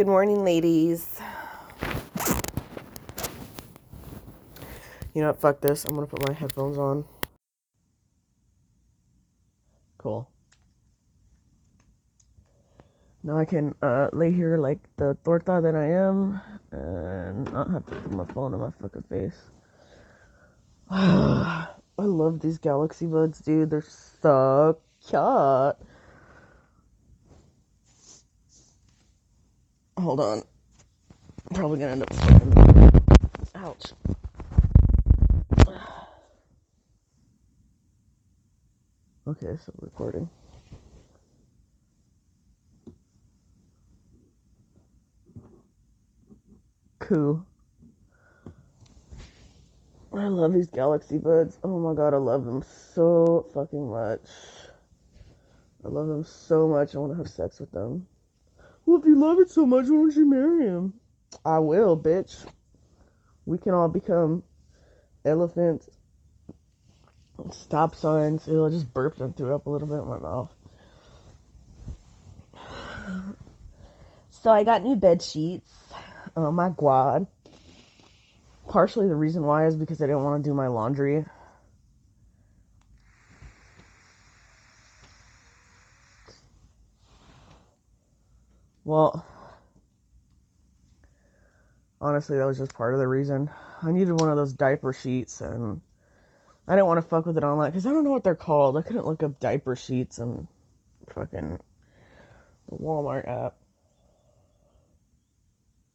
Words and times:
Good 0.00 0.06
morning, 0.06 0.42
ladies. 0.42 1.20
You 5.12 5.20
know 5.20 5.26
what? 5.26 5.42
Fuck 5.42 5.60
this. 5.60 5.84
I'm 5.84 5.94
gonna 5.94 6.06
put 6.06 6.26
my 6.26 6.32
headphones 6.32 6.78
on. 6.78 7.04
Cool. 9.98 10.30
Now 13.22 13.36
I 13.36 13.44
can 13.44 13.74
uh, 13.82 14.08
lay 14.14 14.32
here 14.32 14.56
like 14.56 14.78
the 14.96 15.18
torta 15.22 15.60
that 15.62 15.76
I 15.76 15.90
am 15.90 16.40
and 16.72 17.52
not 17.52 17.68
have 17.70 17.84
to 17.84 17.94
put 17.96 18.10
my 18.10 18.24
phone 18.32 18.54
in 18.54 18.60
my 18.60 18.70
fucking 18.80 19.04
face. 19.10 19.36
I 20.90 21.68
love 21.98 22.40
these 22.40 22.56
galaxy 22.56 23.04
buds, 23.04 23.40
dude. 23.40 23.68
They're 23.68 23.84
so 24.22 24.78
cute. 25.06 25.89
Hold 30.00 30.20
on. 30.20 30.42
I'm 31.50 31.54
probably 31.54 31.78
gonna 31.78 31.92
end 31.92 32.02
up. 32.02 32.10
Ouch. 33.54 33.92
Okay, 39.28 39.58
so 39.62 39.72
recording. 39.80 40.30
Cool. 46.98 47.44
I 50.14 50.26
love 50.28 50.54
these 50.54 50.68
galaxy 50.68 51.18
buds. 51.18 51.58
Oh 51.62 51.78
my 51.78 51.92
god, 51.92 52.14
I 52.14 52.16
love 52.16 52.46
them 52.46 52.64
so 52.94 53.46
fucking 53.52 53.90
much. 53.90 54.26
I 55.84 55.88
love 55.88 56.08
them 56.08 56.24
so 56.24 56.66
much. 56.66 56.94
I 56.94 56.98
want 56.98 57.12
to 57.12 57.18
have 57.18 57.28
sex 57.28 57.60
with 57.60 57.70
them. 57.70 58.06
Well, 58.84 58.98
if 58.98 59.06
you 59.06 59.14
love 59.14 59.38
it 59.38 59.50
so 59.50 59.66
much, 59.66 59.84
why 59.84 59.96
don't 59.96 60.16
you 60.16 60.28
marry 60.28 60.64
him? 60.64 60.94
I 61.44 61.58
will, 61.58 61.96
bitch. 61.96 62.46
We 63.46 63.58
can 63.58 63.74
all 63.74 63.88
become 63.88 64.42
elephants. 65.24 65.88
Stop 67.52 67.94
signs. 67.94 68.46
Ew, 68.46 68.66
I 68.66 68.70
just 68.70 68.92
burped 68.92 69.20
and 69.20 69.36
threw 69.36 69.54
up 69.54 69.66
a 69.66 69.70
little 69.70 69.88
bit 69.88 69.98
in 69.98 70.08
my 70.08 70.18
mouth. 70.18 70.52
So 74.30 74.50
I 74.50 74.64
got 74.64 74.82
new 74.82 74.96
bed 74.96 75.22
sheets. 75.22 75.70
Oh 76.36 76.50
my 76.50 76.70
god. 76.70 77.26
Partially 78.68 79.08
the 79.08 79.14
reason 79.14 79.42
why 79.42 79.66
is 79.66 79.76
because 79.76 80.00
I 80.00 80.06
didn't 80.06 80.24
want 80.24 80.42
to 80.42 80.48
do 80.50 80.54
my 80.54 80.68
laundry. 80.68 81.24
Well, 88.90 89.24
honestly, 92.00 92.38
that 92.38 92.44
was 92.44 92.58
just 92.58 92.74
part 92.74 92.92
of 92.92 92.98
the 92.98 93.06
reason. 93.06 93.48
I 93.84 93.92
needed 93.92 94.20
one 94.20 94.30
of 94.30 94.36
those 94.36 94.52
diaper 94.52 94.92
sheets, 94.92 95.40
and 95.40 95.80
I 96.66 96.74
didn't 96.74 96.88
want 96.88 96.98
to 96.98 97.08
fuck 97.08 97.24
with 97.24 97.38
it 97.38 97.44
online 97.44 97.70
because 97.70 97.86
I 97.86 97.92
don't 97.92 98.02
know 98.02 98.10
what 98.10 98.24
they're 98.24 98.34
called. 98.34 98.76
I 98.76 98.82
couldn't 98.82 99.06
look 99.06 99.22
up 99.22 99.38
diaper 99.38 99.76
sheets 99.76 100.18
and 100.18 100.48
fucking 101.14 101.60
the 102.68 102.76
Walmart 102.76 103.28
app. 103.28 103.54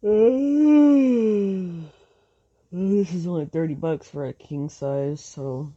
This 2.71 3.13
is 3.13 3.27
only 3.27 3.45
30 3.45 3.73
bucks 3.73 4.07
for 4.07 4.25
a 4.25 4.33
king 4.33 4.69
size, 4.69 5.19
so 5.19 5.73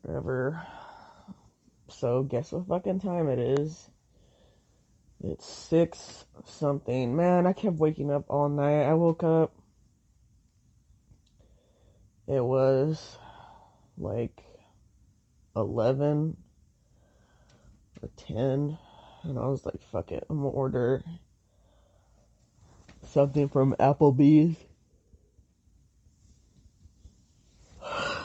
whatever. 0.00 0.66
So, 1.88 2.24
guess 2.24 2.50
what 2.50 2.66
fucking 2.66 2.98
time 2.98 3.28
it 3.28 3.38
is? 3.38 3.91
It's 5.24 5.46
six 5.46 6.24
something. 6.44 7.14
Man, 7.14 7.46
I 7.46 7.52
kept 7.52 7.76
waking 7.76 8.10
up 8.10 8.24
all 8.28 8.48
night. 8.48 8.82
I 8.82 8.94
woke 8.94 9.22
up. 9.22 9.52
It 12.26 12.42
was 12.42 13.18
like 13.96 14.42
11 15.54 16.36
or 18.02 18.08
10. 18.16 18.78
And 19.22 19.38
I 19.38 19.46
was 19.46 19.64
like, 19.64 19.80
fuck 19.92 20.10
it. 20.10 20.24
I'm 20.28 20.38
gonna 20.38 20.48
order 20.48 21.04
something 23.02 23.48
from 23.48 23.76
Applebee's. 23.78 24.56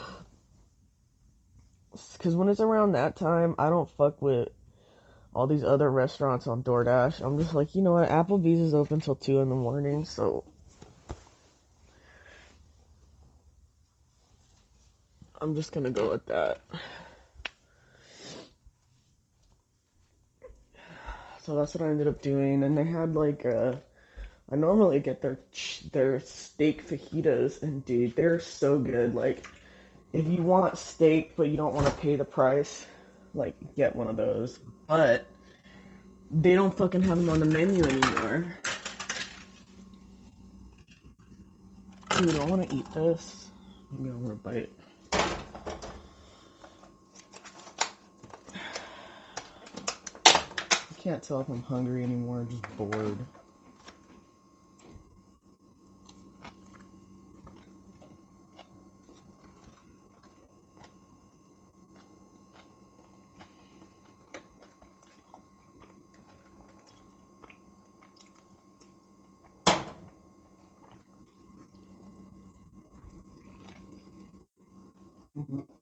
Because 2.12 2.34
when 2.34 2.48
it's 2.48 2.58
around 2.58 2.92
that 2.92 3.14
time, 3.14 3.54
I 3.60 3.70
don't 3.70 3.88
fuck 3.88 4.20
with 4.20 4.48
all 5.34 5.46
these 5.46 5.64
other 5.64 5.90
restaurants 5.90 6.46
on 6.46 6.62
DoorDash. 6.62 7.20
I'm 7.20 7.38
just 7.38 7.54
like, 7.54 7.74
you 7.74 7.82
know 7.82 7.92
what? 7.92 8.08
Applebee's 8.08 8.60
is 8.60 8.74
open 8.74 9.00
till 9.00 9.16
2 9.16 9.40
in 9.40 9.48
the 9.48 9.54
morning, 9.54 10.04
so. 10.04 10.44
I'm 15.40 15.54
just 15.54 15.72
gonna 15.72 15.90
go 15.90 16.10
with 16.10 16.26
that. 16.26 16.60
So 21.42 21.54
that's 21.54 21.74
what 21.74 21.82
I 21.82 21.90
ended 21.90 22.08
up 22.08 22.20
doing, 22.20 22.62
and 22.62 22.76
they 22.76 22.84
had 22.84 23.14
like 23.14 23.46
uh, 23.46 23.76
I 24.50 24.56
normally 24.56 25.00
get 25.00 25.22
their 25.22 25.38
their 25.92 26.20
steak 26.20 26.86
fajitas, 26.86 27.62
and 27.62 27.84
dude, 27.84 28.16
they're 28.16 28.40
so 28.40 28.78
good. 28.78 29.14
Like, 29.14 29.46
if 30.12 30.26
you 30.26 30.42
want 30.42 30.76
steak 30.76 31.36
but 31.36 31.48
you 31.48 31.56
don't 31.56 31.74
want 31.74 31.86
to 31.86 31.92
pay 31.92 32.16
the 32.16 32.24
price, 32.24 32.84
like 33.32 33.54
get 33.76 33.94
one 33.94 34.08
of 34.08 34.16
those. 34.16 34.58
But 34.88 35.26
they 36.30 36.54
don't 36.54 36.74
fucking 36.76 37.02
have 37.02 37.18
them 37.18 37.28
on 37.28 37.40
the 37.40 37.46
menu 37.46 37.84
anymore. 37.84 38.46
Dude, 42.16 42.36
I 42.36 42.44
want 42.46 42.68
to 42.68 42.74
eat 42.74 42.90
this. 42.94 43.50
Maybe 43.92 44.10
I 44.10 44.14
want 44.14 44.28
to 44.28 44.34
bite. 44.36 44.72
I 50.64 50.94
can't 50.96 51.22
tell 51.22 51.42
if 51.42 51.48
I'm 51.48 51.62
hungry 51.62 52.02
anymore, 52.02 52.46
just 52.48 52.64
bored. 52.78 53.18
Mhm. 75.48 75.77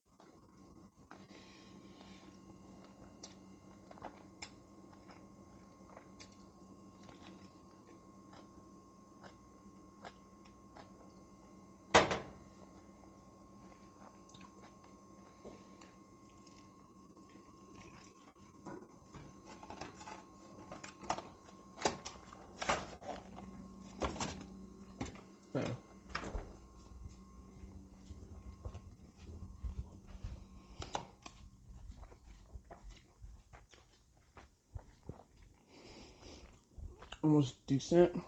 Almost 37.27 37.55
decent. 37.67 38.23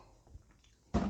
I 0.92 1.06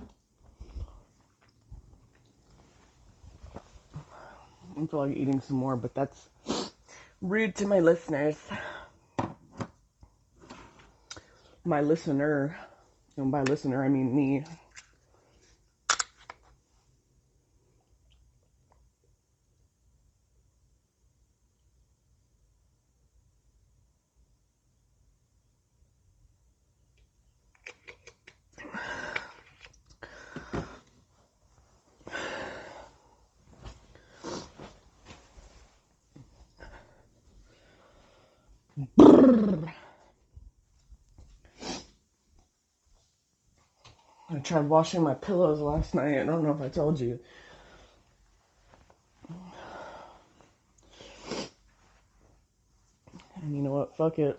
feel 4.86 5.00
like 5.00 5.16
eating 5.16 5.40
some 5.40 5.56
more, 5.56 5.74
but 5.74 5.94
that's 5.94 6.28
rude 7.22 7.56
to 7.56 7.66
my 7.66 7.80
listeners. 7.80 8.36
My 11.64 11.80
listener, 11.80 12.54
and 13.16 13.32
by 13.32 13.42
listener 13.42 13.82
I 13.82 13.88
mean 13.88 14.14
me. 14.14 14.44
I 44.30 44.38
tried 44.40 44.68
washing 44.68 45.02
my 45.02 45.14
pillows 45.14 45.60
last 45.60 45.94
night. 45.94 46.20
I 46.20 46.24
don't 46.24 46.42
know 46.42 46.52
if 46.52 46.60
I 46.60 46.68
told 46.68 47.00
you. 47.00 47.18
And 53.42 53.56
you 53.56 53.62
know 53.62 53.72
what? 53.72 53.96
Fuck 53.96 54.18
it. 54.18 54.38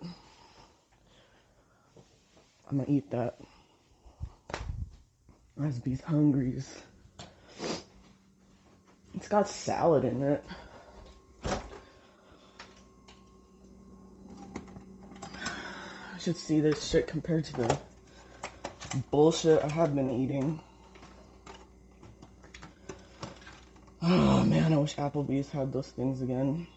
I'm 2.69 2.77
gonna 2.77 2.89
eat 2.89 3.09
that. 3.09 3.39
These 5.83 6.01
hungries. 6.01 6.83
It's 9.15 9.27
got 9.27 9.47
salad 9.47 10.05
in 10.05 10.21
it. 10.21 10.45
I 11.43 11.59
should 16.19 16.37
see 16.37 16.59
this 16.59 16.87
shit 16.87 17.07
compared 17.07 17.45
to 17.45 17.53
the 17.53 17.79
bullshit 19.11 19.63
I 19.63 19.69
have 19.69 19.95
been 19.95 20.09
eating. 20.09 20.59
Oh 24.01 24.43
man, 24.45 24.73
I 24.73 24.77
wish 24.77 24.95
Applebee's 24.95 25.49
had 25.49 25.73
those 25.73 25.89
things 25.89 26.21
again. 26.21 26.67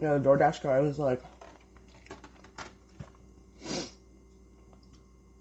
Yeah, 0.00 0.18
the 0.18 0.20
DoorDash 0.20 0.62
guy 0.62 0.80
was 0.80 0.98
like, 0.98 1.22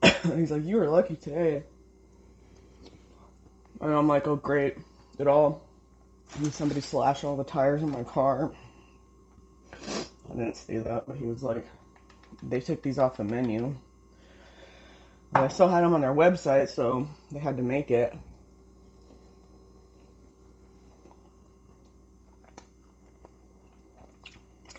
he's 0.36 0.52
like, 0.52 0.64
you 0.64 0.78
were 0.78 0.88
lucky 0.88 1.16
today. 1.16 1.64
And 3.80 3.92
I'm 3.92 4.08
like, 4.08 4.28
oh 4.28 4.36
great. 4.36 4.78
Did 5.18 5.28
all 5.28 5.64
did 6.40 6.54
somebody 6.54 6.82
slash 6.82 7.24
all 7.24 7.36
the 7.36 7.44
tires 7.44 7.82
in 7.82 7.92
my 7.92 8.04
car? 8.04 8.52
I 9.74 10.36
didn't 10.36 10.56
see 10.56 10.78
that, 10.78 11.06
but 11.08 11.18
he 11.18 11.26
was 11.26 11.44
like, 11.44 11.68
they 12.44 12.62
took 12.62 12.82
these 12.82 12.98
off 12.98 13.18
the 13.18 13.24
menu. 13.24 13.76
But 15.34 15.44
I 15.44 15.48
still 15.50 15.68
had 15.68 15.84
them 15.84 15.94
on 15.94 16.02
their 16.02 16.14
website, 16.14 16.70
so 16.70 17.08
they 17.32 17.40
had 17.40 17.58
to 17.58 17.64
make 17.64 17.92
it. 17.92 18.14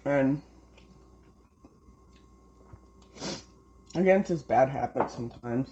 And 0.04 0.42
again, 3.94 4.20
it's 4.20 4.30
just 4.30 4.48
bad 4.48 4.68
habits 4.68 5.14
sometimes. 5.14 5.70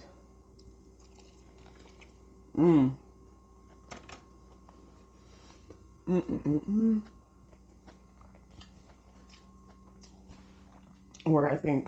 Mmm. 2.57 2.95
Mm-mm-mm. 6.11 7.01
Where 11.23 11.49
I 11.49 11.55
think 11.55 11.87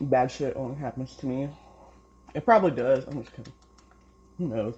bad 0.00 0.30
shit 0.30 0.56
only 0.56 0.76
happens 0.76 1.14
to 1.16 1.26
me. 1.26 1.50
It 2.34 2.44
probably 2.46 2.70
does. 2.70 3.04
I'm 3.06 3.22
just 3.22 3.36
kidding. 3.36 3.52
Who 4.38 4.48
knows? 4.48 4.76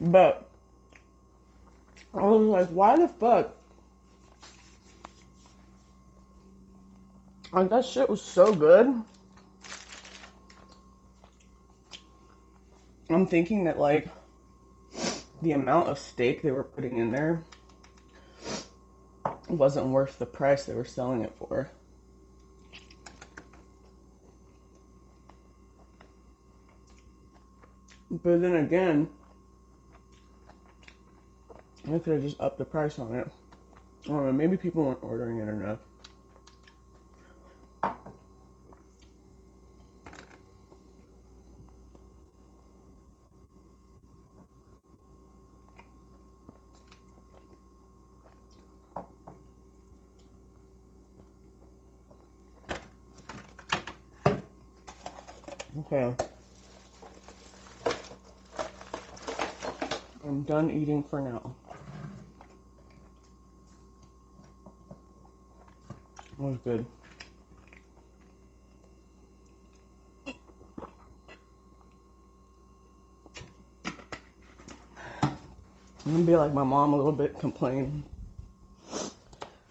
But 0.00 0.50
I 2.14 2.22
was 2.22 2.46
like, 2.46 2.68
why 2.68 2.96
the 2.96 3.08
fuck? 3.08 3.56
Like 7.52 7.70
that 7.70 7.84
shit 7.84 8.08
was 8.08 8.22
so 8.22 8.54
good. 8.54 9.02
I'm 13.10 13.26
thinking 13.26 13.64
that 13.64 13.78
like 13.78 14.08
the 15.42 15.52
amount 15.52 15.88
of 15.88 15.98
steak 15.98 16.42
they 16.42 16.52
were 16.52 16.62
putting 16.62 16.98
in 16.98 17.10
there 17.10 17.42
wasn't 19.48 19.86
worth 19.88 20.18
the 20.18 20.26
price 20.26 20.64
they 20.64 20.74
were 20.74 20.84
selling 20.84 21.22
it 21.22 21.34
for. 21.38 21.70
But 28.10 28.42
then 28.42 28.56
again, 28.56 29.08
I 31.86 31.98
could 31.98 32.14
have 32.14 32.22
just 32.22 32.40
upped 32.40 32.58
the 32.58 32.64
price 32.64 32.98
on 32.98 33.14
it. 33.14 33.28
I 34.06 34.08
don't 34.08 34.26
know, 34.26 34.32
maybe 34.32 34.56
people 34.56 34.84
weren't 34.84 35.02
ordering 35.02 35.38
it 35.38 35.48
enough. 35.48 35.78
Okay. 55.78 56.14
I'm 60.24 60.42
done 60.42 60.70
eating 60.70 61.02
for 61.02 61.20
now. 61.20 61.56
That 66.38 66.44
was 66.44 66.58
good. 66.64 66.86
I'm 76.06 76.12
gonna 76.12 76.24
be 76.24 76.36
like 76.36 76.52
my 76.52 76.64
mom 76.64 76.92
a 76.92 76.96
little 76.96 77.12
bit, 77.12 77.38
complain. 77.38 78.04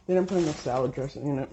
They 0.08 0.16
didn't 0.16 0.30
put 0.30 0.38
enough 0.38 0.62
salad 0.64 0.94
dressing 0.94 1.28
in 1.28 1.40
it. 1.40 1.50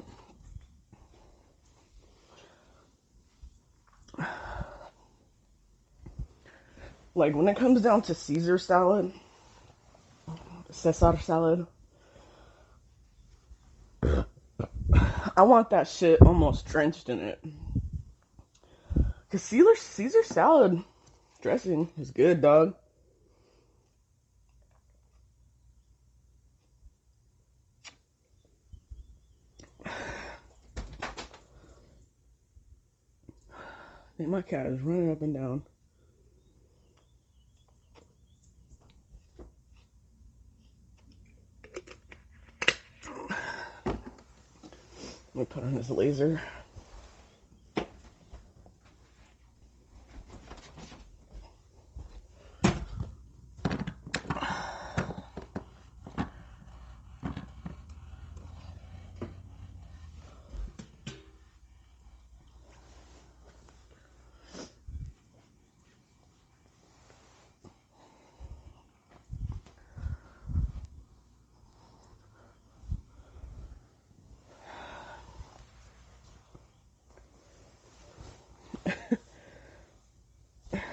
Like 7.16 7.34
when 7.34 7.48
it 7.48 7.56
comes 7.56 7.80
down 7.80 8.02
to 8.02 8.14
Caesar 8.14 8.58
salad, 8.58 9.10
Caesar 10.70 11.16
salad, 11.16 11.66
I 15.34 15.42
want 15.42 15.70
that 15.70 15.88
shit 15.88 16.20
almost 16.20 16.66
drenched 16.66 17.08
in 17.08 17.20
it. 17.20 17.42
Cause 19.32 19.42
Caesar 19.44 19.74
Caesar 19.76 20.22
salad 20.24 20.84
dressing 21.40 21.88
is 21.98 22.10
good, 22.10 22.42
dog. 22.42 22.74
I 29.86 29.88
think 34.18 34.28
my 34.28 34.42
cat 34.42 34.66
is 34.66 34.82
running 34.82 35.10
up 35.10 35.22
and 35.22 35.32
down. 35.32 35.62
Let 45.36 45.40
me 45.50 45.54
put 45.54 45.64
on 45.64 45.74
this 45.74 45.90
laser. 45.90 46.40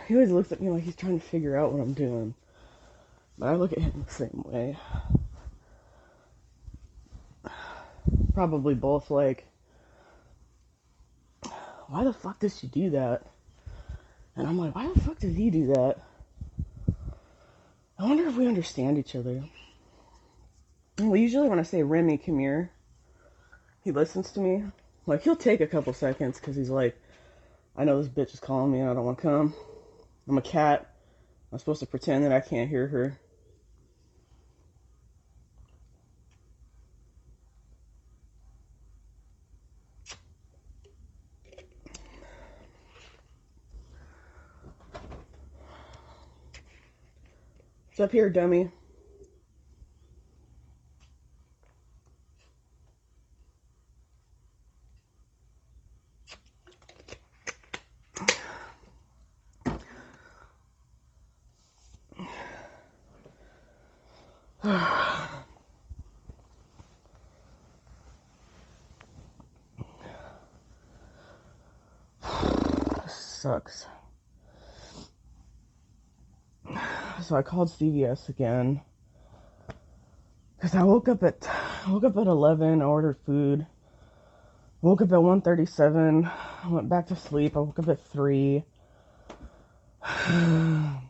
He 0.07 0.15
always 0.15 0.31
looks 0.31 0.51
at 0.51 0.61
me 0.61 0.69
like 0.69 0.83
he's 0.83 0.95
trying 0.95 1.19
to 1.19 1.25
figure 1.25 1.57
out 1.57 1.71
what 1.71 1.81
I'm 1.81 1.93
doing. 1.93 2.33
But 3.37 3.49
I 3.49 3.55
look 3.55 3.71
at 3.73 3.79
him 3.79 4.03
the 4.05 4.13
same 4.13 4.43
way. 4.45 4.77
Probably 8.33 8.73
both 8.73 9.09
like, 9.09 9.45
why 11.87 12.03
the 12.03 12.13
fuck 12.13 12.39
does 12.39 12.59
she 12.59 12.67
do 12.67 12.89
that? 12.91 13.25
And 14.35 14.47
I'm 14.47 14.57
like, 14.57 14.75
why 14.75 14.91
the 14.91 14.99
fuck 14.99 15.19
does 15.19 15.35
he 15.35 15.49
do 15.49 15.67
that? 15.67 15.97
I 17.99 18.03
wonder 18.05 18.27
if 18.27 18.35
we 18.35 18.47
understand 18.47 18.97
each 18.97 19.15
other. 19.15 19.43
Well, 20.99 21.15
usually 21.15 21.47
when 21.47 21.59
I 21.59 21.63
say 21.63 21.83
Remy, 21.83 22.17
come 22.17 22.39
here, 22.39 22.71
he 23.83 23.91
listens 23.91 24.31
to 24.31 24.39
me. 24.39 24.63
Like, 25.05 25.23
he'll 25.23 25.35
take 25.35 25.61
a 25.61 25.67
couple 25.67 25.93
seconds 25.93 26.39
because 26.39 26.55
he's 26.55 26.69
like, 26.69 26.97
I 27.77 27.83
know 27.83 28.01
this 28.01 28.11
bitch 28.11 28.33
is 28.33 28.39
calling 28.39 28.71
me 28.71 28.79
and 28.79 28.89
I 28.89 28.93
don't 28.93 29.05
want 29.05 29.19
to 29.19 29.21
come. 29.21 29.53
I'm 30.27 30.37
a 30.37 30.41
cat. 30.41 30.89
I'm 31.51 31.59
supposed 31.59 31.81
to 31.81 31.85
pretend 31.85 32.23
that 32.23 32.31
I 32.31 32.39
can't 32.39 32.69
hear 32.69 32.87
her. 32.87 33.19
It's 47.91 47.99
up 47.99 48.11
here, 48.11 48.29
dummy. 48.29 48.71
Sucks. 64.63 65.07
So 77.23 77.35
I 77.35 77.41
called 77.41 77.67
CVS 77.67 78.29
again 78.29 78.79
because 80.55 80.75
I 80.75 80.83
woke 80.83 81.09
up 81.09 81.23
at 81.23 81.45
woke 81.89 82.05
up 82.05 82.15
at 82.15 82.27
11. 82.27 82.81
I 82.81 82.85
ordered 82.85 83.17
food. 83.25 83.67
Woke 84.81 85.01
up 85.01 85.11
at 85.11 85.19
1:37. 85.19 86.31
I 86.63 86.67
went 86.69 86.87
back 86.87 87.07
to 87.07 87.17
sleep. 87.17 87.57
I 87.57 87.59
woke 87.59 87.79
up 87.79 87.89
at 87.89 87.99
three. 87.99 88.63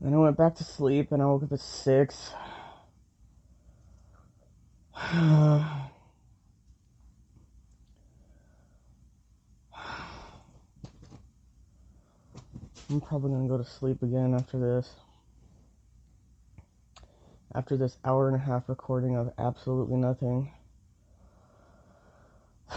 Then 0.00 0.14
I 0.14 0.16
went 0.16 0.27
back 0.38 0.54
to 0.54 0.62
sleep 0.62 1.10
and 1.10 1.20
I 1.20 1.26
woke 1.26 1.42
up 1.42 1.52
at 1.52 1.58
six. 1.58 2.30
I'm 5.10 5.90
probably 13.04 13.32
gonna 13.32 13.48
go 13.48 13.58
to 13.58 13.64
sleep 13.64 14.04
again 14.04 14.32
after 14.32 14.60
this. 14.60 14.88
After 17.52 17.76
this 17.76 17.98
hour 18.04 18.28
and 18.28 18.36
a 18.36 18.40
half 18.40 18.68
recording 18.68 19.16
of 19.16 19.32
absolutely 19.38 19.96
nothing. 19.96 20.52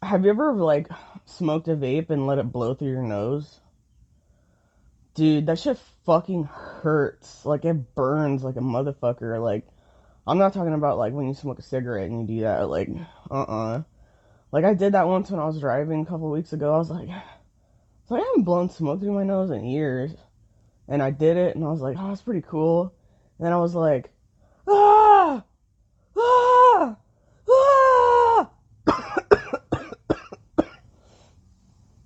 Have 0.00 0.24
you 0.24 0.30
ever 0.30 0.52
like 0.52 0.86
smoked 1.26 1.66
a 1.66 1.74
vape 1.74 2.10
and 2.10 2.28
let 2.28 2.38
it 2.38 2.52
blow 2.52 2.74
through 2.74 2.90
your 2.90 3.02
nose? 3.02 3.58
Dude, 5.14 5.46
that 5.46 5.58
shit 5.58 5.78
fucking 6.06 6.44
hurts. 6.44 7.44
Like 7.44 7.64
it 7.64 7.94
burns 7.94 8.42
like 8.44 8.56
a 8.56 8.60
motherfucker. 8.60 9.42
Like 9.42 9.66
I'm 10.26 10.38
not 10.38 10.54
talking 10.54 10.74
about 10.74 10.98
like 10.98 11.12
when 11.12 11.26
you 11.26 11.34
smoke 11.34 11.58
a 11.58 11.62
cigarette 11.62 12.08
and 12.10 12.20
you 12.20 12.36
do 12.36 12.42
that. 12.42 12.68
Like 12.68 12.88
uh-uh. 13.30 13.82
Like 14.52 14.64
I 14.64 14.74
did 14.74 14.94
that 14.94 15.08
once 15.08 15.30
when 15.30 15.40
I 15.40 15.46
was 15.46 15.60
driving 15.60 16.02
a 16.02 16.06
couple 16.06 16.30
weeks 16.30 16.52
ago. 16.52 16.74
I 16.74 16.78
was 16.78 16.90
like, 16.90 17.08
so 18.08 18.16
I 18.16 18.18
haven't 18.18 18.44
blown 18.44 18.70
smoke 18.70 19.00
through 19.00 19.12
my 19.12 19.24
nose 19.24 19.50
in 19.50 19.64
years, 19.64 20.12
and 20.88 21.02
I 21.02 21.10
did 21.10 21.36
it, 21.36 21.56
and 21.56 21.64
I 21.64 21.68
was 21.68 21.80
like, 21.80 21.96
oh, 21.98 22.12
it's 22.12 22.22
pretty 22.22 22.42
cool. 22.42 22.94
And 23.38 23.46
then 23.46 23.52
I 23.52 23.58
was 23.58 23.74
like, 23.74 24.10
ah, 24.68 25.44
ah. 26.16 26.96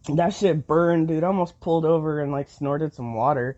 That 0.09 0.35
shit 0.35 0.67
burned, 0.67 1.09
dude. 1.09 1.25
I 1.25 1.29
almost 1.29 1.61
pulled 1.61 1.85
over 1.85 2.21
and 2.21 2.31
like 2.31 2.49
snorted 2.49 2.95
some 2.95 3.15
water. 3.15 3.57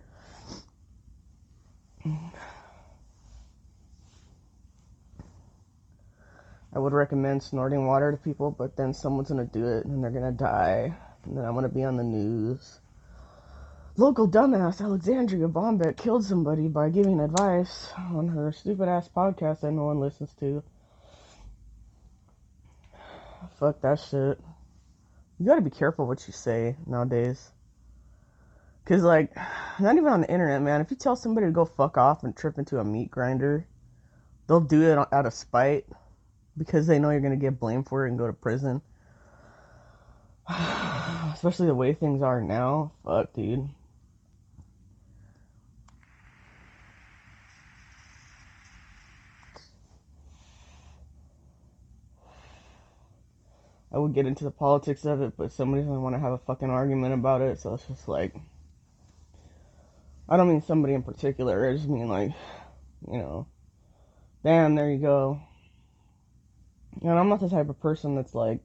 I 6.72 6.78
would 6.78 6.92
recommend 6.92 7.42
snorting 7.42 7.86
water 7.86 8.12
to 8.12 8.18
people, 8.18 8.50
but 8.50 8.76
then 8.76 8.92
someone's 8.94 9.30
gonna 9.30 9.44
do 9.44 9.66
it 9.66 9.86
and 9.86 10.04
they're 10.04 10.10
gonna 10.10 10.30
die. 10.30 10.94
And 11.24 11.36
then 11.36 11.44
I'm 11.44 11.54
gonna 11.54 11.68
be 11.68 11.82
on 11.84 11.96
the 11.96 12.04
news. 12.04 12.80
Local 13.96 14.28
dumbass 14.28 14.82
Alexandria 14.82 15.48
Bombeck 15.48 15.96
killed 15.96 16.24
somebody 16.24 16.68
by 16.68 16.90
giving 16.90 17.18
advice 17.18 17.92
on 17.96 18.28
her 18.28 18.52
stupid 18.52 18.88
ass 18.88 19.08
podcast 19.08 19.60
that 19.60 19.72
no 19.72 19.86
one 19.86 20.00
listens 20.00 20.34
to. 20.34 20.62
Fuck 23.58 23.80
that 23.80 23.98
shit. 23.98 24.38
You 25.38 25.46
gotta 25.46 25.60
be 25.60 25.70
careful 25.70 26.06
what 26.06 26.26
you 26.26 26.32
say 26.32 26.76
nowadays. 26.86 27.50
Cause 28.86 29.02
like, 29.02 29.34
not 29.80 29.96
even 29.96 30.08
on 30.08 30.22
the 30.22 30.30
internet, 30.30 30.62
man. 30.62 30.80
If 30.80 30.90
you 30.90 30.96
tell 30.96 31.16
somebody 31.16 31.46
to 31.46 31.52
go 31.52 31.64
fuck 31.64 31.98
off 31.98 32.24
and 32.24 32.36
trip 32.36 32.58
into 32.58 32.78
a 32.78 32.84
meat 32.84 33.10
grinder, 33.10 33.66
they'll 34.46 34.60
do 34.60 34.82
it 34.82 34.98
out 35.12 35.26
of 35.26 35.34
spite 35.34 35.86
because 36.56 36.86
they 36.86 36.98
know 36.98 37.10
you're 37.10 37.20
to 37.20 37.36
get 37.36 37.60
blamed 37.60 37.88
for 37.88 38.06
it 38.06 38.10
and 38.10 38.18
go 38.18 38.26
to 38.26 38.32
prison. 38.32 38.80
Especially 41.32 41.66
the 41.66 41.74
way 41.74 41.92
things 41.92 42.22
are 42.22 42.40
now. 42.40 42.92
Fuck, 43.04 43.32
dude. 43.34 43.68
I 53.96 53.98
would 53.98 54.12
get 54.12 54.26
into 54.26 54.44
the 54.44 54.50
politics 54.50 55.06
of 55.06 55.22
it, 55.22 55.38
but 55.38 55.52
somebody 55.52 55.82
doesn't 55.82 56.02
want 56.02 56.14
to 56.14 56.20
have 56.20 56.32
a 56.34 56.38
fucking 56.38 56.68
argument 56.68 57.14
about 57.14 57.40
it, 57.40 57.58
so 57.58 57.72
it's 57.72 57.86
just 57.86 58.06
like. 58.06 58.34
I 60.28 60.36
don't 60.36 60.50
mean 60.50 60.60
somebody 60.60 60.92
in 60.92 61.02
particular, 61.02 61.66
I 61.66 61.72
just 61.72 61.88
mean 61.88 62.06
like, 62.06 62.32
you 63.10 63.16
know, 63.16 63.46
damn, 64.44 64.74
there 64.74 64.90
you 64.90 64.98
go. 64.98 65.40
And 67.00 67.10
I'm 67.10 67.30
not 67.30 67.40
the 67.40 67.48
type 67.48 67.70
of 67.70 67.80
person 67.80 68.16
that's 68.16 68.34
like, 68.34 68.60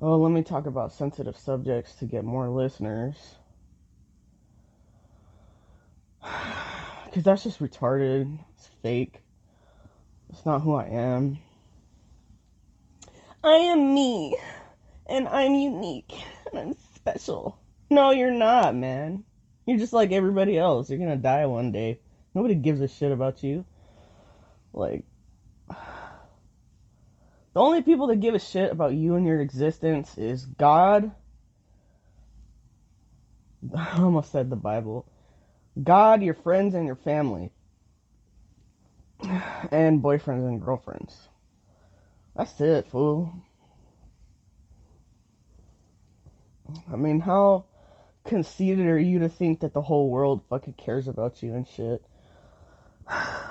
oh, 0.00 0.16
let 0.16 0.32
me 0.32 0.42
talk 0.42 0.64
about 0.64 0.94
sensitive 0.94 1.36
subjects 1.36 1.92
to 1.96 2.06
get 2.06 2.24
more 2.24 2.48
listeners. 2.48 3.16
Because 7.04 7.24
that's 7.24 7.42
just 7.42 7.58
retarded. 7.58 8.38
It's 8.54 8.68
fake. 8.82 9.20
It's 10.28 10.46
not 10.46 10.60
who 10.60 10.76
I 10.76 10.84
am. 10.86 11.40
I 13.42 13.54
am 13.54 13.94
me. 13.94 14.36
And 15.06 15.26
I'm 15.28 15.54
unique. 15.54 16.12
And 16.50 16.60
I'm 16.60 16.76
special. 16.94 17.58
No, 17.88 18.10
you're 18.10 18.30
not, 18.30 18.74
man. 18.74 19.24
You're 19.66 19.78
just 19.78 19.92
like 19.92 20.12
everybody 20.12 20.58
else. 20.58 20.90
You're 20.90 20.98
gonna 20.98 21.16
die 21.16 21.46
one 21.46 21.72
day. 21.72 22.00
Nobody 22.34 22.54
gives 22.54 22.80
a 22.80 22.88
shit 22.88 23.10
about 23.12 23.42
you. 23.42 23.64
Like, 24.72 25.04
the 25.68 25.76
only 27.56 27.82
people 27.82 28.08
that 28.08 28.20
give 28.20 28.34
a 28.34 28.38
shit 28.38 28.70
about 28.70 28.94
you 28.94 29.16
and 29.16 29.26
your 29.26 29.40
existence 29.40 30.16
is 30.18 30.44
God. 30.44 31.10
I 33.76 34.00
almost 34.02 34.32
said 34.32 34.50
the 34.50 34.56
Bible. 34.56 35.06
God, 35.82 36.22
your 36.22 36.34
friends, 36.34 36.74
and 36.74 36.86
your 36.86 36.96
family. 36.96 37.50
And 39.70 40.02
boyfriends 40.02 40.48
and 40.48 40.60
girlfriends. 40.60 41.29
That's 42.40 42.58
it, 42.62 42.86
fool. 42.86 43.34
I 46.90 46.96
mean, 46.96 47.20
how 47.20 47.66
conceited 48.24 48.86
are 48.86 48.98
you 48.98 49.18
to 49.18 49.28
think 49.28 49.60
that 49.60 49.74
the 49.74 49.82
whole 49.82 50.08
world 50.08 50.40
fucking 50.48 50.72
cares 50.78 51.06
about 51.06 51.42
you 51.42 51.52
and 51.52 51.68
shit? 51.68 52.02
I 53.06 53.42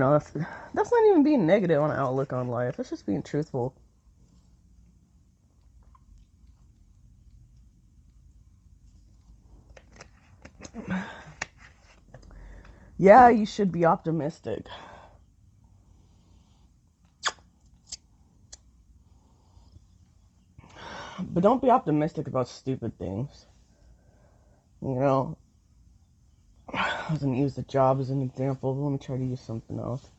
know 0.00 0.10
that's 0.10 0.32
that's 0.74 0.90
not 0.90 1.04
even 1.10 1.22
being 1.22 1.46
negative 1.46 1.80
on 1.80 1.92
outlook 1.92 2.32
on 2.32 2.48
life. 2.48 2.76
That's 2.76 2.90
just 2.90 3.06
being 3.06 3.22
truthful. 3.22 3.76
Yeah, 13.00 13.28
you 13.28 13.46
should 13.46 13.70
be 13.70 13.84
optimistic. 13.84 14.66
But 21.20 21.42
don't 21.42 21.62
be 21.62 21.70
optimistic 21.70 22.28
about 22.28 22.48
stupid 22.48 22.98
things. 22.98 23.46
You 24.82 24.94
know, 24.94 25.36
I 26.72 27.06
was 27.10 27.20
gonna 27.20 27.36
use 27.36 27.54
the 27.54 27.62
job 27.62 28.00
as 28.00 28.10
an 28.10 28.22
example. 28.22 28.76
Let 28.76 28.92
me 28.92 28.98
try 28.98 29.16
to 29.16 29.24
use 29.24 29.40
something 29.40 29.78
else. 29.78 30.10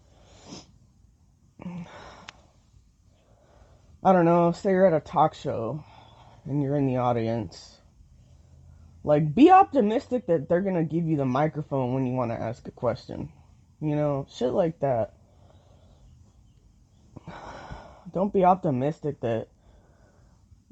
I 4.03 4.13
don't 4.13 4.25
know, 4.25 4.51
say 4.51 4.71
you're 4.71 4.87
at 4.87 4.93
a 4.93 4.99
talk 5.01 5.33
show 5.33 5.83
and 6.45 6.61
you're 6.61 6.75
in 6.75 6.87
the 6.87 6.97
audience 6.97 7.79
Like, 9.03 9.33
be 9.35 9.51
optimistic 9.51 10.27
that 10.27 10.49
they're 10.49 10.61
gonna 10.61 10.83
give 10.83 11.05
you 11.05 11.17
the 11.17 11.25
microphone 11.25 11.93
when 11.93 12.05
you 12.05 12.13
want 12.13 12.31
to 12.31 12.41
ask 12.41 12.67
a 12.67 12.71
question. 12.71 13.31
You 13.81 13.95
know, 13.95 14.27
shit 14.29 14.51
like 14.51 14.79
that. 14.79 15.13
Don't 18.13 18.33
be 18.33 18.43
optimistic 18.43 19.21
that, 19.21 19.47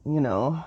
you 0.08 0.22
know, 0.22 0.64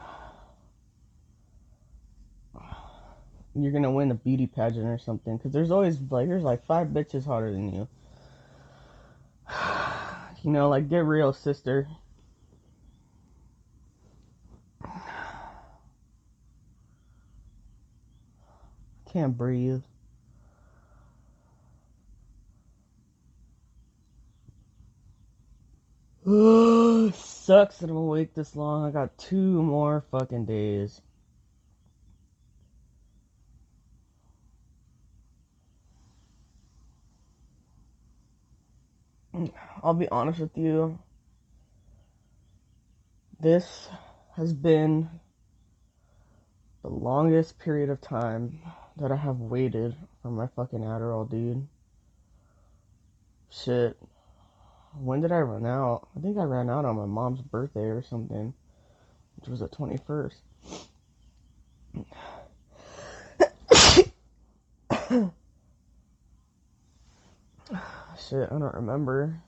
you're 3.54 3.72
gonna 3.72 3.90
win 3.90 4.10
a 4.10 4.14
beauty 4.14 4.46
pageant 4.46 4.86
or 4.86 4.98
something. 4.98 5.36
Because 5.36 5.52
there's 5.52 5.70
always, 5.70 5.98
like, 6.10 6.28
there's 6.28 6.42
like 6.42 6.64
five 6.66 6.88
bitches 6.88 7.24
hotter 7.24 7.52
than 7.52 7.72
you. 7.72 7.88
You 10.42 10.50
know, 10.52 10.70
like, 10.70 10.88
get 10.88 11.04
real, 11.04 11.34
sister. 11.34 11.86
Can't 19.12 19.36
breathe. 19.36 19.82
Sucks 27.50 27.78
that 27.78 27.90
I'm 27.90 27.96
awake 27.96 28.32
this 28.32 28.54
long. 28.54 28.86
I 28.86 28.92
got 28.92 29.18
two 29.18 29.60
more 29.60 30.04
fucking 30.12 30.44
days. 30.44 31.00
I'll 39.82 39.94
be 39.94 40.08
honest 40.10 40.38
with 40.38 40.56
you. 40.56 41.00
This 43.40 43.88
has 44.36 44.52
been 44.52 45.10
the 46.82 46.88
longest 46.90 47.58
period 47.58 47.90
of 47.90 48.00
time 48.00 48.60
that 48.96 49.10
I 49.10 49.16
have 49.16 49.40
waited 49.40 49.96
for 50.22 50.30
my 50.30 50.46
fucking 50.54 50.82
Adderall, 50.82 51.28
dude. 51.28 51.66
Shit. 53.50 53.96
When 54.98 55.20
did 55.20 55.32
I 55.32 55.40
run 55.40 55.64
out? 55.66 56.08
I 56.16 56.20
think 56.20 56.36
I 56.36 56.42
ran 56.42 56.68
out 56.68 56.84
on 56.84 56.96
my 56.96 57.06
mom's 57.06 57.40
birthday 57.40 57.86
or 57.86 58.02
something, 58.02 58.52
which 59.36 59.48
was 59.48 59.60
the 59.60 59.68
21st. 59.68 60.34
Shit, 68.18 68.48
I 68.50 68.58
don't 68.58 68.74
remember. 68.74 69.40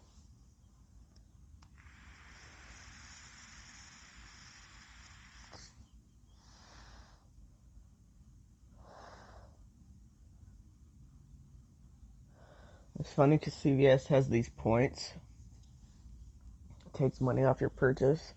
It's 12.98 13.12
funny 13.12 13.36
because 13.36 13.54
CVS 13.54 14.06
has 14.06 14.28
these 14.28 14.48
points. 14.48 15.14
Takes 16.94 17.20
money 17.20 17.44
off 17.44 17.60
your 17.60 17.70
purchase. 17.70 18.34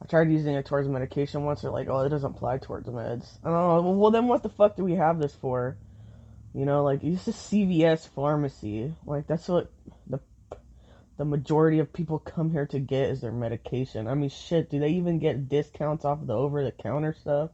I 0.00 0.06
tried 0.06 0.30
using 0.30 0.54
it 0.54 0.66
towards 0.66 0.88
medication 0.88 1.44
once. 1.44 1.62
They're 1.62 1.70
like, 1.70 1.88
oh, 1.88 2.00
it 2.00 2.10
doesn't 2.10 2.36
apply 2.36 2.58
towards 2.58 2.88
meds. 2.88 3.26
I 3.44 3.50
don't 3.50 3.84
know. 3.84 3.90
Well, 3.92 4.10
then 4.10 4.28
what 4.28 4.42
the 4.42 4.48
fuck 4.48 4.76
do 4.76 4.84
we 4.84 4.94
have 4.94 5.18
this 5.18 5.34
for? 5.34 5.76
You 6.54 6.64
know, 6.64 6.84
like 6.84 7.02
it's 7.02 7.26
a 7.26 7.32
CVS 7.32 8.08
pharmacy. 8.08 8.94
Like 9.04 9.26
that's 9.26 9.48
what 9.48 9.70
the 10.06 10.20
the 11.16 11.24
majority 11.24 11.80
of 11.80 11.92
people 11.92 12.20
come 12.20 12.52
here 12.52 12.66
to 12.66 12.78
get 12.78 13.10
is 13.10 13.20
their 13.20 13.32
medication. 13.32 14.06
I 14.06 14.14
mean, 14.14 14.30
shit, 14.30 14.70
do 14.70 14.78
they 14.78 14.90
even 14.90 15.18
get 15.18 15.48
discounts 15.48 16.04
off 16.04 16.20
of 16.20 16.28
the 16.28 16.34
over 16.34 16.62
the 16.62 16.70
counter 16.70 17.12
stuff? 17.12 17.50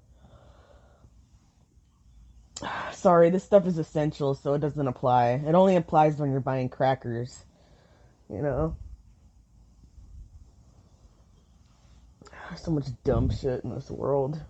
Sorry, 2.93 3.31
this 3.31 3.43
stuff 3.43 3.67
is 3.67 3.79
essential, 3.79 4.35
so 4.35 4.53
it 4.53 4.61
doesn't 4.61 4.87
apply. 4.87 5.43
It 5.47 5.55
only 5.55 5.77
applies 5.77 6.19
when 6.19 6.31
you're 6.31 6.41
buying 6.41 6.69
crackers. 6.69 7.45
You 8.29 8.43
know? 8.43 8.77
so 12.57 12.71
much 12.71 12.87
dumb 13.03 13.31
shit 13.31 13.65
in 13.65 13.75
this 13.75 13.91
world. 13.91 14.41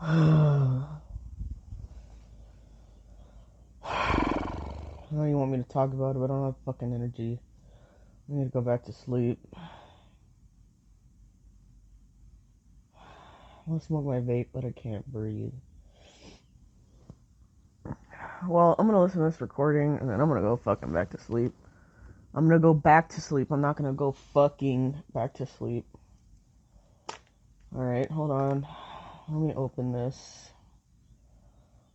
I 0.02 0.82
know 5.16 5.24
you 5.24 5.38
want 5.38 5.52
me 5.52 5.58
to 5.58 5.64
talk 5.64 5.92
about 5.92 6.16
it, 6.16 6.18
but 6.18 6.24
I 6.24 6.28
don't 6.28 6.44
have 6.44 6.56
fucking 6.66 6.92
energy. 6.92 7.38
I 8.28 8.32
need 8.34 8.44
to 8.44 8.50
go 8.50 8.60
back 8.60 8.84
to 8.84 8.92
sleep. 8.92 9.38
Want 13.66 13.80
to 13.80 13.86
smoke 13.86 14.04
my 14.04 14.20
vape, 14.20 14.48
but 14.52 14.64
I 14.64 14.72
can't 14.72 15.06
breathe. 15.06 15.52
Well, 18.46 18.74
I'm 18.78 18.86
gonna 18.86 19.02
listen 19.02 19.20
to 19.20 19.30
this 19.30 19.40
recording 19.40 19.98
and 19.98 20.08
then 20.10 20.20
I'm 20.20 20.28
gonna 20.28 20.42
go 20.42 20.56
fucking 20.56 20.92
back 20.92 21.10
to 21.10 21.18
sleep. 21.18 21.52
I'm 22.34 22.46
gonna 22.46 22.58
go 22.58 22.74
back 22.74 23.08
to 23.10 23.20
sleep. 23.20 23.50
I'm 23.50 23.60
not 23.60 23.76
gonna 23.76 23.92
go 23.92 24.12
fucking 24.12 25.02
back 25.14 25.34
to 25.34 25.46
sleep. 25.46 25.86
Alright, 27.74 28.10
hold 28.10 28.30
on. 28.30 28.66
Let 29.28 29.40
me 29.40 29.54
open 29.54 29.92
this. 29.92 30.50